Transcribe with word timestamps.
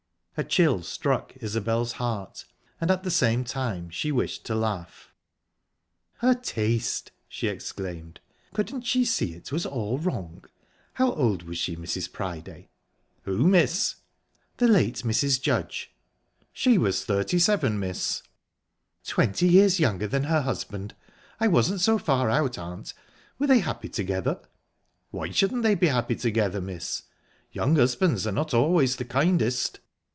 A 0.37 0.43
chill 0.45 0.81
struck 0.81 1.33
Isbel's 1.41 1.91
heart, 1.91 2.45
and 2.79 2.89
at 2.89 3.03
the 3.03 3.11
same 3.11 3.43
time 3.43 3.89
she 3.91 4.11
wished 4.13 4.43
to 4.45 4.55
laugh. 4.55 5.11
"Her 6.15 6.33
taste!" 6.33 7.11
she 7.27 7.47
exclaimed. 7.47 8.21
"Couldn't 8.53 8.83
she 8.83 9.03
see 9.05 9.33
it 9.35 9.51
was 9.51 9.65
all 9.67 9.99
wrong? 9.99 10.45
How 10.93 11.11
old 11.13 11.43
was 11.43 11.57
she, 11.59 11.75
Mrs. 11.75 12.11
Priday?" 12.11 12.69
"Who, 13.23 13.45
miss?" 13.45 13.97
"The 14.57 14.67
late 14.69 14.99
Mrs. 15.03 15.39
Judge." 15.39 15.93
"She 16.53 16.77
was 16.77 17.03
thirty 17.05 17.37
seven, 17.37 17.77
miss." 17.77 18.23
"Twenty 19.05 19.47
years 19.49 19.79
younger 19.81 20.07
than 20.07 20.23
her 20.23 20.41
husband. 20.41 20.95
I 21.39 21.49
wasn't 21.49 21.81
so 21.81 21.97
far 21.99 22.29
out, 22.31 22.57
aunt 22.57 22.93
...Were 23.37 23.47
they 23.47 23.59
happy 23.59 23.89
together?" 23.89 24.39
"Why 25.11 25.29
shouldn't 25.29 25.61
they 25.63 25.75
be 25.75 25.87
happy 25.87 26.15
together, 26.15 26.61
miss? 26.61 27.03
Young 27.51 27.75
husbands 27.75 28.25
are 28.25 28.31
not 28.31 28.53
always 28.55 28.95
the 28.95 29.05
kindest." 29.05 29.81